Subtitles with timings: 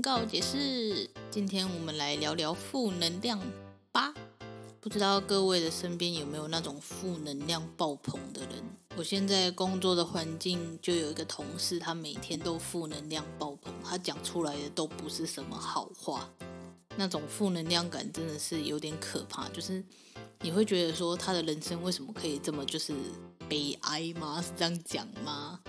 [0.00, 3.40] 告解释，今天我们来聊聊负能量
[3.92, 4.12] 吧。
[4.80, 8.50] 不知道各位的身边有没有那种负能量爆棚的人？
[8.96, 16.28] 我现在工作的环境就有一个同事，他每天都负能量爆棚，他讲出来的都不是什么好话。
[16.96, 19.84] 那种负能量感真的是有点可怕，就是
[20.40, 22.94] 你会觉得说他的人生为什么可以这么就是
[23.48, 24.40] 悲哀吗？
[24.40, 25.60] 是这样讲吗？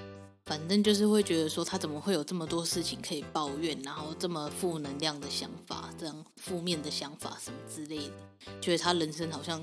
[0.47, 8.13] 反正就是会觉得说他怎么会有这么多事情可以抱怨，然后这么负能量的想法，这样负面的想法什么之类的，
[8.61, 9.61] 觉得他人生好像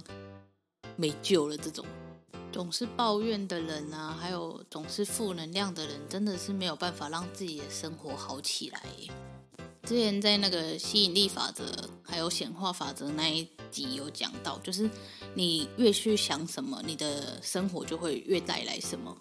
[0.94, 1.56] 没救了。
[1.56, 1.86] 这种
[2.52, 8.82] 总是抱怨的人啊，还有总是负能量的人，真的是没有办法让自己的生活好起来。
[9.84, 11.64] 之前在那个吸引力法则
[12.02, 14.88] 还有显化法则那一集有讲到，就是
[15.34, 19.16] 你越去想什么，你的生活就会越带来什么。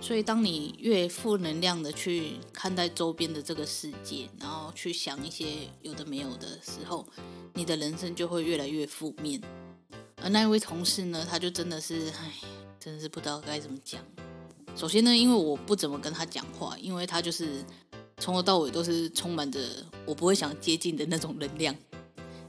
[0.00, 7.06] 所以，当你越负能量的去看待周边的这个世界，然后去想一些有的没有的时候，
[7.52, 9.40] 你的人生就会越来越负面。
[10.22, 12.32] 而那一位同事呢，他就真的是，唉，
[12.80, 14.00] 真的是不知道该怎么讲。
[14.74, 17.64] 首先呢，因为我不怎么跟他讲话，因为他就是
[18.18, 19.60] 从头到尾都是充满着
[20.06, 21.74] 我不会想接近的那种能量。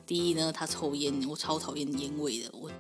[0.06, 2.72] 第一呢，他抽烟，我超讨厌烟味的，我。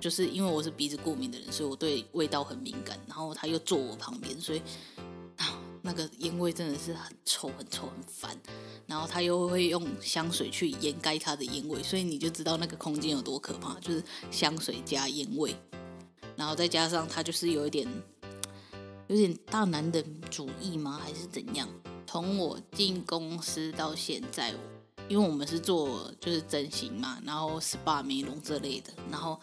[0.00, 2.98] 就是因为我是鼻子过敏的人，所以我对味道很敏感。
[3.06, 4.62] 然后他又坐我旁边，所以
[5.36, 8.36] 啊，那个烟味真的是很臭、很臭、很烦。
[8.86, 15.54] 然后他又会用香水去掩盖他的烟味，所以你就知道那个空间有多可怕，就是香水加烟味。
[16.36, 17.86] 然后再加上他就是有一点，
[19.08, 21.00] 有点大男人主义吗？
[21.02, 21.68] 还是怎样？
[22.06, 24.54] 从我进公司到现在，
[25.08, 29.40] 因为我们是做就是整形嘛，然后 SPA 美容这类的，然后。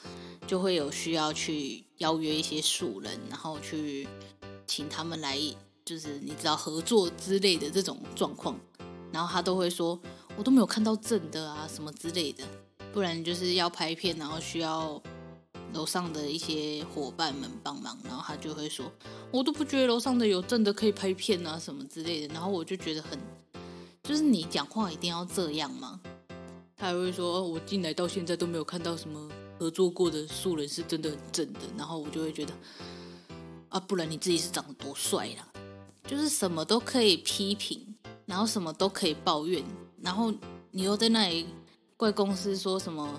[0.48, 4.08] 就会有需要去邀约一些素人，然后去
[4.68, 5.36] 请他们来，
[5.84, 8.56] 就是你知道合作之类的这种状况，
[9.12, 10.00] 然后他都会说，
[10.38, 12.44] 我都没有看到正的啊什么之类的，
[12.94, 15.02] 不然就是要拍片，然后需要
[15.74, 18.86] 楼上的一些伙伴们帮忙，然后他就会说，
[19.32, 23.20] 我都不觉得楼上的有正的可以拍片啊什么之类的，然后我就觉得很，
[24.06, 26.00] 就是你讲话一定要这样吗？
[26.78, 29.30] 他还会说，我进来到现在都没有看到什么。
[29.58, 32.54] 合作过的素人是真的很正的，然后我就会觉得
[33.70, 35.48] 啊，不然你自己是长得多帅啦，
[36.06, 37.96] 就是什么都可以批评，
[38.26, 39.64] 然后什么都可以抱怨，
[40.02, 40.30] 然后
[40.72, 41.48] 你又在那里
[41.96, 43.10] 怪公司说什么，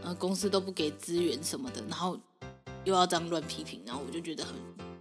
[0.00, 2.18] 呃，公司都不给资源什么的，然后
[2.84, 4.54] 又要这样乱批评，然后我就觉得很，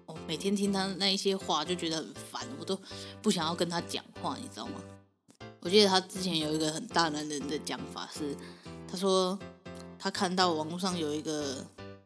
[0.08, 2.78] 哦，每天听他那一些话就觉得很烦，我都
[3.22, 4.74] 不想要跟他讲话，你知道吗？
[5.62, 8.36] 我记得他之前有一个很大男人的讲法是，
[8.88, 9.40] 他说。
[10.04, 11.64] 他看到网络上有一个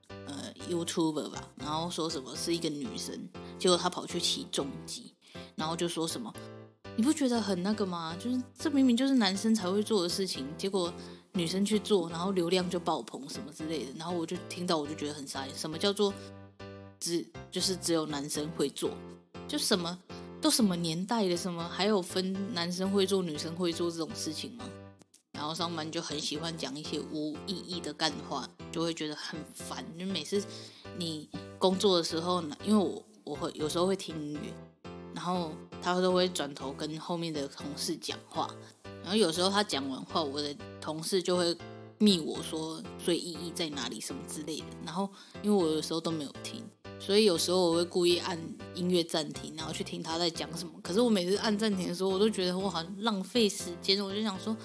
[0.09, 3.17] 呃 YouTuber 吧，然后说什么是一个女生，
[3.57, 5.13] 结果他跑去骑重机，
[5.55, 6.29] 然后就说什么，
[6.97, 8.13] 你不觉得很那个吗？
[8.19, 10.93] 就是这明明就是男生才会做的事情，结果
[11.31, 13.93] 女生去做，然后流量就爆棚什么之类的。
[13.95, 16.13] 然后我就听到我就觉得很傻眼，什么叫做
[16.99, 18.91] 只就是只有男生会做？
[19.47, 19.97] 就什么
[20.45, 24.63] 都什么年代的什么还有分男生会做女生会做这种事情吗？
[25.31, 29.83] 然后上班就很喜欢讲一些无意义的干话，就会觉得很烦。
[29.97, 30.39] 就每次
[30.99, 31.27] 你
[31.57, 34.53] 工作的时候呢，因为我我会有时候会听音乐，
[35.15, 38.47] 然后他都会转头跟后面的同事讲话。
[39.01, 41.57] 然后有时候他讲完话，我的同事就会
[41.97, 44.65] 密我说，所以意义在哪里什么之类的。
[44.85, 45.09] 然后
[45.41, 46.63] 因为我有时候都没有听，
[46.99, 48.37] 所以有时候我会故意按
[48.73, 50.73] 音乐暂停，然后去听他在讲什么。
[50.81, 54.55] 可是我每次按暂停的时候，我都觉得我好像浪费时间，我就想说。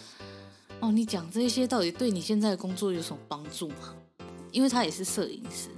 [0.82, 3.94] 哦，你讲这些到底对你现在的工作有什么帮助吗？
[4.50, 5.68] 因为他也是摄影师，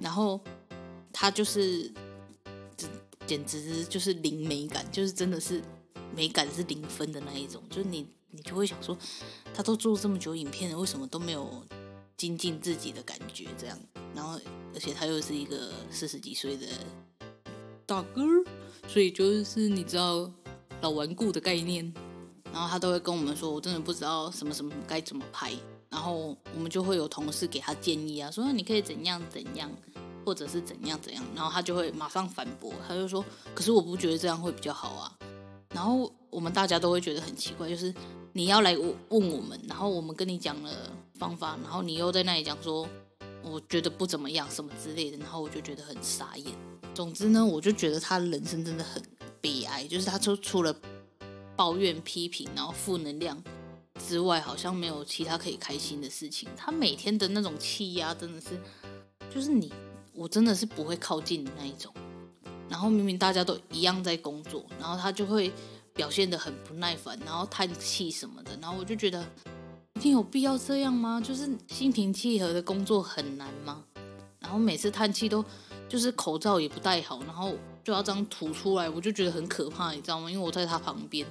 [0.00, 0.40] 然后
[1.12, 1.92] 他就是，
[3.26, 5.60] 简直就是零美感，就是真的是
[6.16, 7.62] 美感是零分的那一种。
[7.68, 8.96] 就是你你就会想说，
[9.52, 11.62] 他都做这么久影片了，为什么都没有
[12.16, 13.46] 精进自己的感觉？
[13.58, 13.78] 这样，
[14.14, 14.38] 然后
[14.74, 16.66] 而且他又是一个四十几岁的
[17.84, 18.22] 大哥，
[18.88, 20.30] 所以就是你知道
[20.80, 21.92] 老顽固的概念。
[22.52, 25.52] 然后他都会跟我们说，我真的不知道什么什么该怎么拍。
[25.90, 29.70] 然后我们就会有同事给他建议啊，说你可以怎样怎样，
[30.24, 31.22] 或者是怎样怎样。
[31.34, 33.22] 然后他就会马上反驳，他就说，
[33.54, 35.18] 可是我不觉得这样会比较好啊。
[35.74, 37.92] 然后我们大家都会觉得很奇怪，就是
[38.32, 40.70] 你要来问我们，然后我们跟你讲了
[41.18, 42.88] 方法，然后你又在那里讲说，
[43.42, 46.46] 我觉得不怎么样什么之类的，然后我就觉得很傻眼。
[46.94, 49.02] 总之呢，我就觉得他人生真的很
[49.40, 50.74] 悲哀，就是他就除了
[51.54, 53.42] 抱怨、批评，然后负能量
[54.06, 56.48] 之外，好像没有其他可以开心的事情。
[56.56, 58.60] 他每天的那种气压真的是，
[59.34, 59.72] 就是你
[60.14, 61.92] 我真的是不会靠近的那一种。
[62.68, 65.52] 然后明明大家都一样在工作，然后他就会
[65.94, 68.50] 表现得很不耐烦，然后叹气什么的。
[68.60, 69.24] 然后我就觉得，
[69.96, 71.18] 一定有必要这样吗？
[71.24, 73.82] 就是心平气和的工作很难吗？
[74.38, 75.42] 然后每次叹气都
[75.88, 80.30] 就是口罩也不戴好，然后就要这样吐出来，我就觉得很可怕，你知道吗？
[80.30, 81.26] 因为我在他旁边，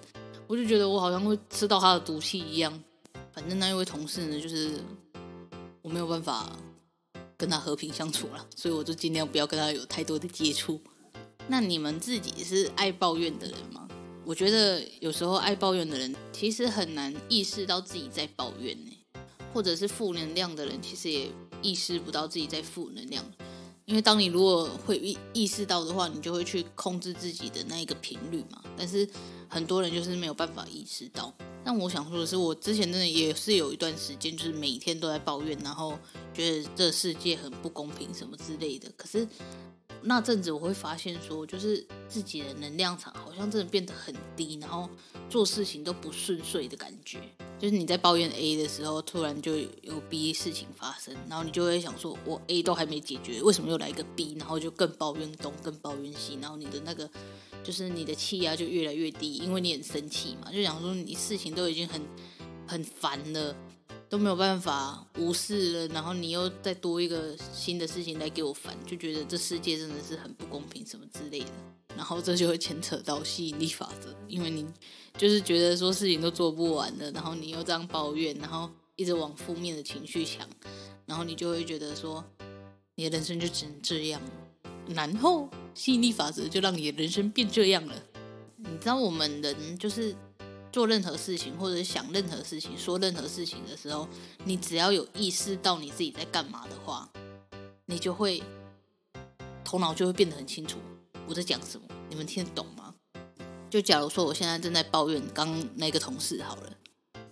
[0.48, 2.84] 我就觉得我好像会吃到他的毒气一样。
[3.32, 4.72] 反正那一位同事呢，就是
[5.84, 6.50] 我没有办法
[7.38, 10.82] 跟他和平相处了，所以我就尽量不要跟他有太多的接触。
[11.48, 13.85] 那你们自己是爱抱怨的人吗？
[14.26, 18.92] 我觉得有时候爱抱怨的人其实很难意识到自己在抱怨呢，
[19.54, 21.30] 或者是负能量的人其实也
[21.62, 23.24] 意识不到自己在负能量。
[23.86, 28.64] 因为当你如果会意意识到的话，你就会去控制自己的那一个频率嘛。
[28.76, 29.08] 但是
[29.48, 31.32] 很多人就是没有办法意识到。
[31.64, 35.96] 但我想说的是，我之前真的也是有一段时间，就是每天都在抱怨，然后
[36.34, 38.92] 觉得这世界很不公平什么之类的。
[38.98, 39.28] 可是。
[40.08, 44.88] 那阵子我会发现说，就是自己的能量场好像真的变得很低，然后
[45.30, 47.20] 做事情都不顺遂的感觉。
[47.58, 54.36] 就是你在抱怨 A 的时候，突然就有 B 事情发生，然后你就会想说，我 A 都还没解决，为什么又来一个 B？
[54.38, 57.10] 然后就更抱怨东，更抱怨西，然后你的那个
[57.64, 62.00] 就是你的气压就越来越低，因为你很生气嘛，就想说你事情都已经很
[62.68, 63.56] 很烦了。
[64.08, 71.52] 都没有办法无视了，然后你又再多一个新的事情来给我烦，就觉得这世界真的是很不公平什么之类的，
[71.98, 74.66] 然后这就会牵扯到吸引力法则，因为你
[75.18, 80.48] 就是觉得说事情都做不完了，然后你又这样抱怨，然后一直往负面的情绪想，
[81.06, 82.24] 然后你就会觉得说
[82.96, 84.22] 你的人生就只能这样，
[84.88, 87.96] 然后吸引力法则就让你的人生变这样了。
[88.58, 90.16] 你知道我们人就是。
[90.76, 94.06] 做任何事情，或者想任何事情，说任何事情的时候，
[94.44, 97.10] 你只要有意识到你自己在干嘛的话，
[97.86, 98.44] 你就会
[99.64, 100.78] 头脑就会变得很清楚
[101.30, 101.88] 我在讲什么。
[102.10, 102.94] 你们听得懂吗？
[103.70, 106.70] 就假如说我现在正在抱怨刚那个同事好了，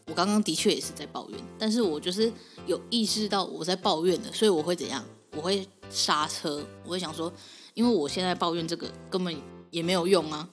[0.06, 2.32] 我刚刚的确也是在抱怨，但是我就是
[2.66, 5.04] 有意识到我在抱怨的，所以我会怎样？
[5.36, 7.30] 我会刹车，我会想说，
[7.74, 9.36] 因为我现在抱怨这个根本
[9.70, 10.48] 也没有用啊，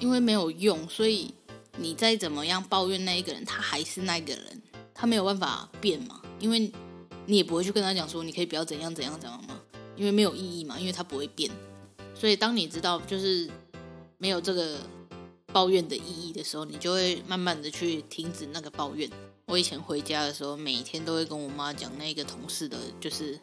[0.00, 1.32] 因为没有用，所以。
[1.76, 4.62] 你再怎么样抱怨那一个人，他还是那个人，
[4.94, 6.70] 他没有办法变嘛，因为
[7.26, 9.60] 你也不会去跟他讲说，你可以不要怎样怎样怎样嘛，
[9.96, 11.50] 因为没有意义嘛，因为他不会变。
[12.14, 13.50] 所以当你知道就是
[14.18, 14.78] 没有这个
[15.46, 19.10] 抱怨的意义的时候，你就会慢慢的去停止那个抱怨。
[19.46, 23.38] 我以前回家的时候，每天都会跟我妈讲那个同事的，就是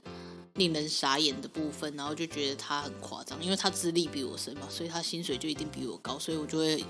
[0.53, 6.84] 令人傻眼的部分，然后就觉得他很夸张，因为他资历比我深嘛，所以他薪水就一定比我高，所以我就会。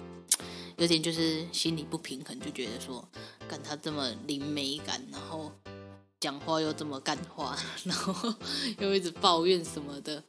[0.81, 3.07] 有点就是心里不平衡，就觉得说，
[3.47, 5.51] 干他这么零美感，然后
[6.19, 8.33] 讲话又这么干话，然后
[8.81, 10.23] 又一直抱怨什么的，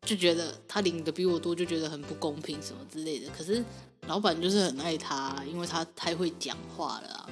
[0.00, 3.30] 就觉得他领的比我多，就觉得很不公平什么之类的。
[3.36, 3.62] 可是
[4.06, 7.28] 老板就是很爱他，因为他太会讲话了啊。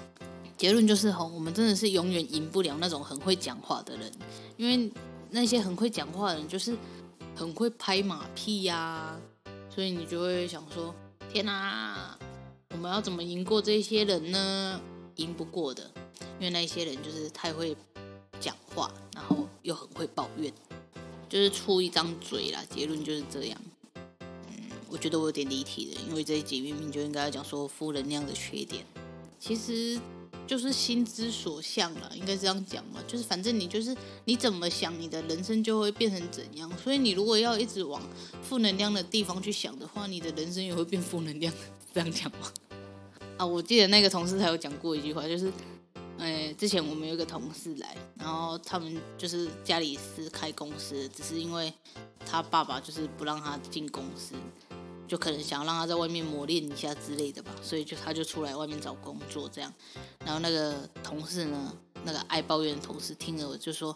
[0.58, 4.12] 结论就是吼，我们真的是永远赢不了那种很会讲话的人，
[4.58, 4.92] 因为
[5.30, 6.76] 那些很会讲话的人就是
[7.34, 9.18] 很会拍马屁呀，
[9.74, 10.94] 所以你就会想说，
[11.32, 12.18] 天哪！
[12.70, 14.80] 我们要怎么赢过这些人呢？
[15.16, 15.90] 赢不过的，
[16.38, 17.74] 因为那些人就是太会
[18.38, 20.52] 讲话，然后又很会抱怨，
[21.28, 22.62] 就是出一张嘴啦。
[22.68, 23.58] 结论就是这样。
[24.20, 28.84] 嗯，我觉得我有点离题了，因为这一集明明就应该要讲说负能量的缺点，
[29.40, 29.98] 其实
[30.46, 33.00] 就是心之所向了，应该这样讲嘛。
[33.08, 33.96] 就是反正你就是
[34.26, 36.70] 你怎么想，你的人生就会变成怎样。
[36.84, 38.02] 所以你如果要一直往
[38.42, 41.50] 负能量的地方去想的话，你的人生也会变负能量。
[41.96, 42.52] 这样讲吗？
[43.38, 45.50] 啊，我记得那个同事他有讲过一句话，就是，
[46.18, 51.72] 呃，之前我们有一个同事来，然后他们就是家里是开公司，只是因为
[52.26, 54.34] 他爸爸就是不让他进公司，
[55.08, 59.72] 就可能想让他在外面磨练一下之类的吧，所以就他就出来外面找工作这样。
[60.22, 61.74] 然后那个同事呢，
[62.04, 63.90] 那个爱抱怨的同事听了我就说，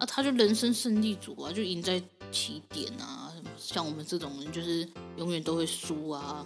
[0.00, 6.44] 啊，他就人生胜利组啊，就赢在起点啊，什么像我们这种人就是永远都会输啊。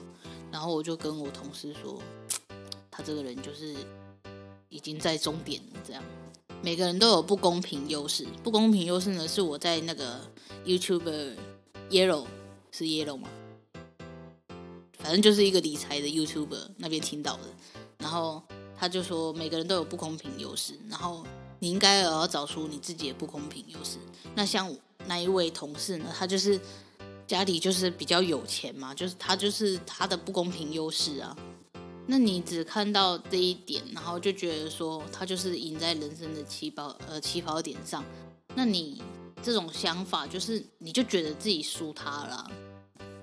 [0.52, 2.00] 然后我就跟我同事说，
[2.90, 3.74] 他这个人就是
[4.68, 6.02] 已经在终点了这样。
[6.62, 10.20] 每个人都有不公平优势，不公平优势呢是我在那个
[10.66, 11.34] YouTube
[11.88, 12.26] Yellow
[12.70, 13.28] 是 Yellow 吗？
[14.98, 17.44] 反正就是一个理财的 YouTube 那边听到的，
[17.98, 18.42] 然后
[18.76, 21.24] 他就说每个人都有不公平优势，然后
[21.58, 23.96] 你应该也要找出你自己的不公平优势。
[24.34, 24.70] 那像
[25.06, 26.60] 那一位同事呢，他就是
[27.30, 31.36] 家里就是比较有钱嘛，就是他就是他的不公平优势啊。
[32.08, 38.04] 那你只看到这一点，然后就觉得说他就是赢在人生的起跑呃起跑点上，
[38.56, 39.00] 那你
[39.40, 42.50] 这种想法就是你就觉得自己输他了。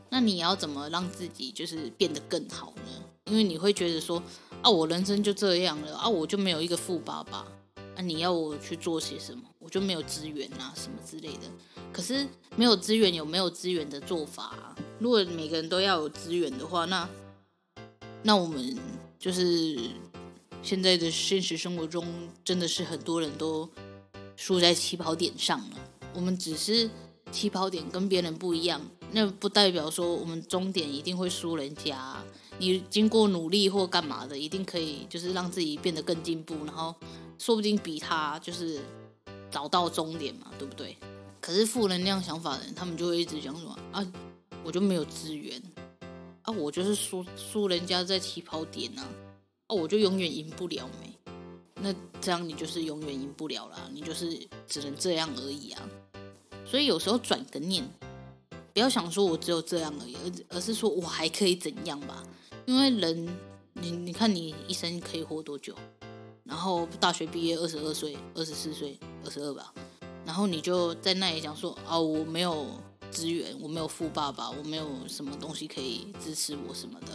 [0.10, 3.04] 那你要怎么让自己就是变得更好呢？
[3.26, 4.24] 因为你会觉得说，
[4.62, 7.46] 啊，我人生就这样了啊，我就没有一个富爸爸
[7.98, 9.44] 啊，你要我去做些什么？
[9.68, 11.42] 我就没有资源啊，什么之类的。
[11.92, 14.74] 可是没有资源有没有资源的做法？
[14.98, 17.10] 如果每个人都要有资源的话，那
[18.24, 18.78] 那我们
[19.20, 19.78] 就是
[20.64, 22.08] 现在的现实生活中，
[22.46, 23.70] 真的是很多人都
[24.38, 25.78] 输在起跑点上了。
[26.14, 26.90] 我们只是
[27.30, 28.80] 起跑点跟别人不一样。
[29.12, 32.24] 那不代表说我们终点一定会输人家，
[32.58, 36.96] 你经过努力或干嘛的，一定可以就是让自己变得更进步，然后
[37.38, 38.80] 说不定比他就是
[39.50, 40.98] 找到终点嘛，对不对？
[41.40, 44.06] 可是负能量想法的人，他们就会一直讲什么啊，
[44.64, 45.62] 我就没有资源
[46.42, 49.08] 啊，我就是输输人家在起跑点啊，
[49.68, 51.14] 啊，我就永远赢不了没？
[51.76, 55.90] 那这样你就是永远赢不了啦，你就是只能这样而已啊。
[56.66, 57.88] 所以有时候转个念。
[58.74, 62.24] 不要想说我只有这样而已，而而是说我还可以怎样吧？
[62.68, 63.28] 因为人，
[63.74, 65.74] 你你看你一生可以活多久？
[66.44, 68.96] 然后大学毕业二十二岁、二十四岁、
[69.28, 69.74] 二十二吧，
[70.26, 72.66] 然后你就在那里讲说啊，我没有
[73.12, 77.08] 资源，我没有富爸爸，我没有什么东西可以支持我什么的。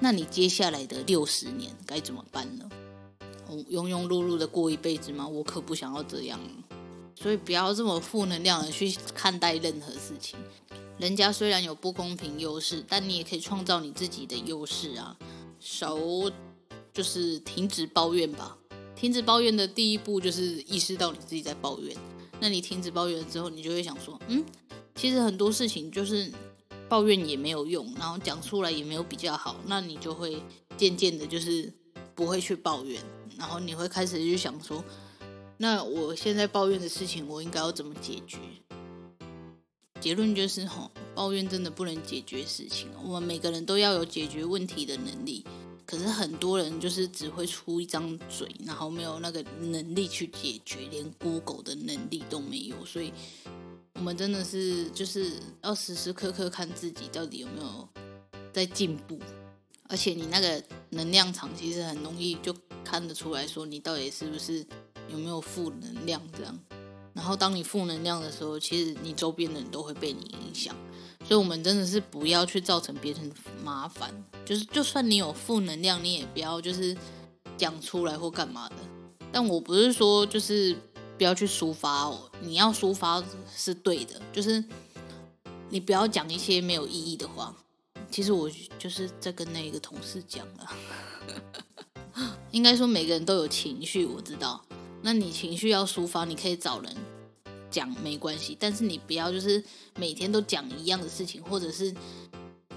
[0.00, 2.68] 那你接下来的六十年该怎么办呢？
[3.70, 5.24] 庸庸碌碌的过一辈子吗？
[5.24, 6.40] 我可不想要这样。
[7.14, 10.36] 所以不要这么负能量的去看待任何事情。
[10.98, 15.16] 人家虽然有不公平优势，但你也可以创造你自己的优势啊！
[15.60, 15.96] 少
[16.92, 18.58] 就是停止抱怨吧。
[18.96, 21.96] 停止抱怨的第一步就是意识到你自己在抱怨。
[22.40, 24.44] 那你停止抱怨了之后，你就会想说，嗯，
[24.94, 26.32] 其实很多事情就是
[26.88, 29.56] 抱怨也没有用，然后讲出来也没有比较好。
[29.66, 30.42] 那你就会
[30.76, 31.72] 渐渐的，就是
[32.14, 33.00] 不会去抱怨，
[33.38, 34.84] 然后你会开始去想说，
[35.58, 38.38] 那我现在抱怨的事情，我应该要怎么解决？
[39.98, 42.88] 结论就是吼，抱怨真的不能解决事情。
[43.02, 45.42] 我们每个人都要有解决问题的能力，
[45.86, 52.84] 可是很多人就是只会出一张嘴，然后没有那个能力去解决，连 Google 的能力都没有。
[52.84, 53.12] 所以，
[53.94, 57.88] 我们真的是就是要时时刻刻看自己到底有没有
[58.52, 59.18] 在进步。
[59.88, 62.52] 而且，你那个能量场其实很容易就
[62.84, 64.66] 看得出来说，你到底是不是
[65.08, 66.58] 有没有负能量这样。
[67.16, 70.76] 然后，当你负能量的时候，其实你周边的人都会被你影响。
[71.26, 73.32] 所以，我们真的是不要去造成别人
[73.64, 74.12] 麻烦。
[74.44, 76.94] 就是，就算你有负能量，你也不要就是
[77.56, 78.76] 讲出来或干嘛的。
[79.32, 80.76] 但我不是说就是
[81.16, 83.24] 不要去抒发哦，你要抒发
[83.56, 84.62] 是对的，就是
[85.70, 87.56] 你不要讲一些没有意义的话。
[88.10, 90.70] 其实我就是在跟那个同事讲了，
[92.52, 94.62] 应该说每个人都有情绪，我知道。
[95.06, 96.92] 那你情绪要抒发，你可以找人
[97.70, 99.62] 讲没关系，但是你不要就是
[99.96, 101.94] 每天都讲一样的事情，或者是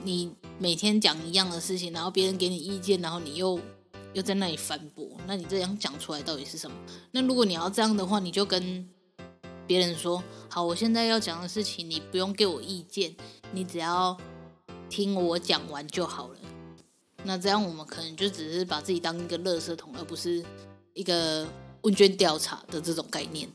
[0.03, 3.59] 你每天讲一样的事情，然后别人给你意见，然后你又
[4.13, 6.77] 又在那里反驳，那你这样讲出来到底是什么？
[7.09, 8.87] 那如果你要这样的话，你就跟
[9.65, 13.15] 别人说，好，我现在要讲的事情，你不用给我意见，
[13.51, 14.15] 你只要
[14.87, 16.35] 听我讲完就好了。
[17.23, 20.45] 那这样我们可能就只是把自己当一个垃圾桶，而不是
[20.93, 21.47] 一个。
[21.81, 23.49] 问卷调查的这种概念，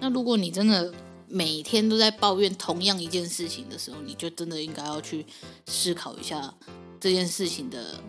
[0.00, 0.92] 那如果你真的
[1.26, 5.26] 每天都在抱怨同样一件事情的时候，你就真的应该要去
[5.66, 6.54] 思考一下
[6.98, 8.00] 这件事情的，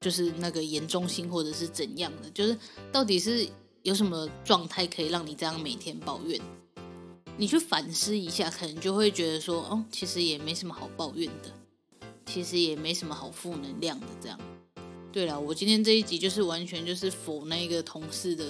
[0.00, 2.56] 就是那个严重性或者是怎样的，就是
[2.92, 3.48] 到底是
[3.82, 6.40] 有什么状态可以让你这样每天抱怨？
[7.36, 11.50] 你去反思一下，可能就会觉得说，哦，其实也没什么好抱怨的，
[12.26, 14.38] 其实也没什么好负能量的这样。
[15.12, 18.44] 对了，我今天这一集就是完全就是否那个同事的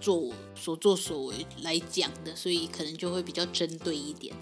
[0.00, 4.34] 做所作所为来讲的，所以可能就会比较针对一点。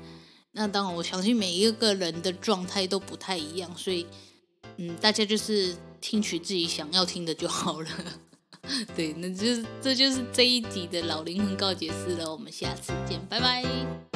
[0.53, 4.07] 那当然，我相信每一个人的状态都不太一样，所以，
[4.77, 7.89] 嗯，大家就是听取自己想要听的就好了。
[8.95, 12.31] 对，那就这就是这一集的老灵魂告解室了。
[12.31, 14.14] 我们下次见，拜拜。